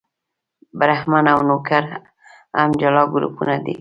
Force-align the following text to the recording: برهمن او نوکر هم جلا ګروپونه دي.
برهمن 0.79 1.25
او 1.33 1.39
نوکر 1.49 1.83
هم 2.57 2.69
جلا 2.79 3.03
ګروپونه 3.13 3.55
دي. 3.63 3.69